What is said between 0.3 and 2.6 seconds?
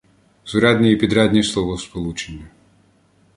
Сурядні і підрядні словосполучення